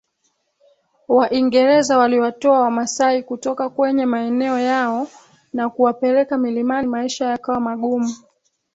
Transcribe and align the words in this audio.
Waingereza 1.07 1.97
waliwatoa 1.97 2.59
wamasai 2.61 3.23
kutoka 3.23 3.69
kwenye 3.69 4.05
maeneo 4.05 4.59
yao 4.59 5.07
na 5.53 5.69
kuwapeleka 5.69 6.37
milimani 6.37 6.87
maisha 6.87 7.25
yakawa 7.25 7.59
magumu 7.59 8.15